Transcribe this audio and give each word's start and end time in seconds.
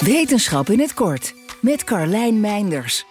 Wetenschap 0.00 0.70
in 0.70 0.80
het 0.80 0.94
kort 0.94 1.34
met 1.60 1.84
Carlijn 1.84 2.40
Meinders. 2.40 3.04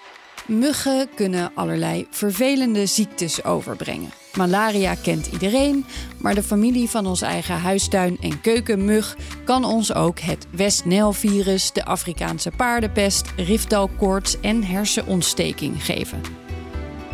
Muggen 0.47 1.09
kunnen 1.15 1.51
allerlei 1.55 2.08
vervelende 2.09 2.85
ziektes 2.85 3.43
overbrengen. 3.43 4.09
Malaria 4.38 4.95
kent 4.95 5.27
iedereen, 5.27 5.85
maar 6.17 6.35
de 6.35 6.43
familie 6.43 6.89
van 6.89 7.05
ons 7.05 7.21
eigen 7.21 7.59
huistuin- 7.59 8.17
en 8.21 8.41
keukenmug 8.41 9.17
kan 9.45 9.63
ons 9.63 9.93
ook 9.93 10.19
het 10.19 10.47
West-Nijl-virus, 10.51 11.71
de 11.71 11.86
Afrikaanse 11.86 12.52
paardenpest, 12.57 13.31
riftalkoorts 13.36 14.39
en 14.39 14.63
hersenontsteking 14.63 15.86
geven. 15.86 16.21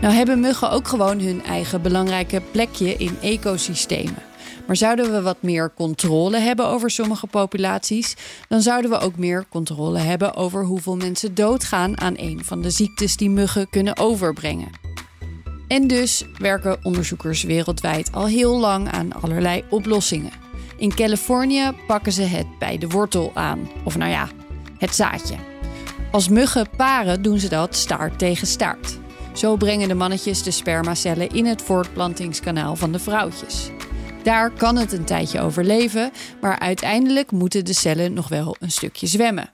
Nou 0.02 0.14
hebben 0.14 0.40
muggen 0.40 0.72
ook 0.72 0.88
gewoon 0.88 1.20
hun 1.20 1.44
eigen 1.44 1.82
belangrijke 1.82 2.42
plekje 2.52 2.96
in 2.96 3.18
ecosystemen. 3.22 4.31
Maar 4.68 4.76
zouden 4.76 5.12
we 5.12 5.22
wat 5.22 5.42
meer 5.42 5.72
controle 5.76 6.38
hebben 6.38 6.68
over 6.68 6.92
sommige 6.92 7.28
populaties, 7.28 8.16
dan 8.48 8.62
zouden 8.62 8.92
we 8.92 9.00
ook 9.00 9.18
meer 9.18 9.46
controle 9.50 10.00
hebben 10.00 10.36
over 10.36 10.66
hoeveel 10.66 10.96
mensen 10.96 11.36
doodgaan 11.36 12.02
aan 12.02 12.14
een 12.18 12.46
van 12.46 12.62
de 12.62 12.70
ziektes 12.70 13.18
die 13.18 13.30
muggen 13.30 13.70
kunnen 13.70 13.98
overbrengen. 13.98 14.70
En 15.68 15.88
dus 15.88 16.26
werken 16.38 16.80
onderzoekers 16.84 17.44
wereldwijd 17.44 18.12
al 18.12 18.28
heel 18.28 18.60
lang 18.60 18.92
aan 18.92 19.14
allerlei 19.14 19.64
oplossingen. 19.70 20.32
In 20.78 20.96
Californië 20.96 21.72
pakken 21.88 22.12
ze 22.12 22.22
het 22.22 22.48
bij 22.60 22.78
de 22.78 22.88
wortel 22.88 23.32
aan, 23.34 23.70
of 23.84 23.98
nou 23.98 24.12
ja, 24.12 24.30
het 24.78 24.96
zaadje. 24.96 25.36
Als 26.12 26.30
muggen 26.30 26.70
paren 26.78 27.22
doen 27.22 27.40
ze 27.40 27.50
dat 27.50 27.76
staart 27.76 28.20
tegen 28.20 28.48
staart. 28.48 29.00
Zo 29.34 29.56
brengen 29.56 29.88
de 29.88 29.94
mannetjes 29.94 30.44
de 30.44 30.52
spermacellen 30.52 31.30
in 31.30 31.46
het 31.46 31.62
voortplantingskanaal 31.62 32.76
van 32.76 32.92
de 32.92 33.00
vrouwtjes. 33.00 33.70
Daar 34.24 34.52
kan 34.52 34.78
het 34.78 34.92
een 34.92 35.04
tijdje 35.04 35.42
overleven, 35.42 36.12
maar 36.42 36.60
uiteindelijk 36.60 37.32
moeten 37.32 37.66
de 37.66 37.74
cellen 37.74 38.14
nog 38.14 38.28
wel 38.28 38.56
een 38.60 38.72
stukje 38.72 39.08
zwemmen. 39.08 39.50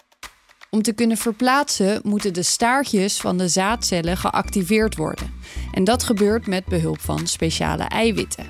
Om 0.70 0.82
te 0.82 0.94
kunnen 0.94 1.18
verplaatsen 1.18 2.00
moeten 2.04 2.34
de 2.34 2.44
staartjes 2.44 3.18
van 3.18 3.38
de 3.38 3.48
zaadcellen 3.48 4.18
geactiveerd 4.18 4.96
worden. 4.96 5.34
En 5.72 5.84
dat 5.84 6.04
gebeurt 6.04 6.48
met 6.48 6.66
behulp 6.66 7.02
van 7.02 7.28
speciale 7.28 7.84
eiwitten. 7.84 8.46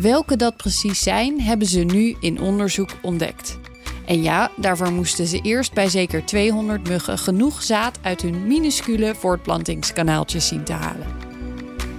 Welke 0.00 0.36
dat 0.36 0.56
precies 0.56 1.02
zijn, 1.02 1.40
hebben 1.40 1.66
ze 1.66 1.80
nu 1.80 2.16
in 2.20 2.40
onderzoek 2.40 2.90
ontdekt. 3.02 3.58
En 4.06 4.22
ja, 4.22 4.50
daarvoor 4.56 4.92
moesten 4.92 5.26
ze 5.26 5.40
eerst 5.40 5.72
bij 5.72 5.88
zeker 5.88 6.24
200 6.24 6.88
muggen 6.88 7.18
genoeg 7.18 7.62
zaad 7.62 7.98
uit 8.02 8.22
hun 8.22 8.46
minuscule 8.46 9.14
voortplantingskanaaltjes 9.14 10.46
zien 10.48 10.64
te 10.64 10.72
halen. 10.72 11.21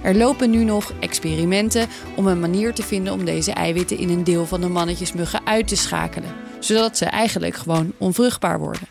Er 0.04 0.16
lopen 0.16 0.50
nu 0.50 0.64
nog 0.64 0.92
experimenten 1.00 1.88
om 2.16 2.26
een 2.26 2.40
manier 2.40 2.74
te 2.74 2.82
vinden 2.82 3.12
om 3.12 3.24
deze 3.24 3.52
eiwitten 3.52 3.98
in 3.98 4.08
een 4.08 4.24
deel 4.24 4.46
van 4.46 4.60
de 4.60 4.68
mannetjesmuggen 4.68 5.46
uit 5.46 5.68
te 5.68 5.76
schakelen, 5.76 6.34
zodat 6.60 6.96
ze 6.96 7.04
eigenlijk 7.04 7.54
gewoon 7.54 7.92
onvruchtbaar 7.98 8.58
worden. 8.58 8.88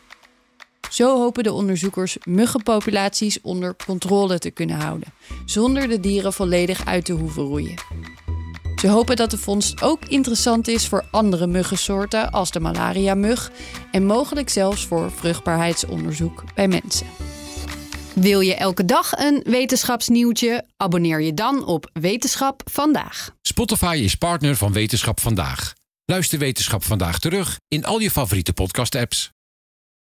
Zo 0.89 1.19
hopen 1.19 1.43
de 1.43 1.53
onderzoekers 1.53 2.17
muggenpopulaties 2.23 3.41
onder 3.41 3.75
controle 3.85 4.39
te 4.39 4.51
kunnen 4.51 4.75
houden, 4.75 5.13
zonder 5.45 5.87
de 5.87 5.99
dieren 5.99 6.33
volledig 6.33 6.85
uit 6.85 7.05
te 7.05 7.13
hoeven 7.13 7.43
roeien. 7.43 7.75
Ze 8.75 8.87
hopen 8.87 9.15
dat 9.15 9.31
de 9.31 9.37
vondst 9.37 9.81
ook 9.81 10.05
interessant 10.05 10.67
is 10.67 10.87
voor 10.87 11.05
andere 11.11 11.47
muggensoorten 11.47 12.31
als 12.31 12.51
de 12.51 12.59
malaria-mug 12.59 13.51
en 13.91 14.05
mogelijk 14.05 14.49
zelfs 14.49 14.85
voor 14.85 15.11
vruchtbaarheidsonderzoek 15.11 16.43
bij 16.55 16.67
mensen. 16.67 17.07
Wil 18.15 18.39
je 18.39 18.55
elke 18.55 18.85
dag 18.85 19.11
een 19.11 19.43
wetenschapsnieuwtje? 19.45 20.65
Abonneer 20.77 21.21
je 21.21 21.33
dan 21.33 21.65
op 21.65 21.89
Wetenschap 21.93 22.61
vandaag. 22.71 23.29
Spotify 23.41 23.99
is 24.03 24.15
partner 24.15 24.55
van 24.55 24.73
Wetenschap 24.73 25.19
vandaag. 25.19 25.73
Luister 26.05 26.39
Wetenschap 26.39 26.83
vandaag 26.83 27.19
terug 27.19 27.57
in 27.67 27.85
al 27.85 27.99
je 27.99 28.11
favoriete 28.11 28.53
podcast-apps. 28.53 29.32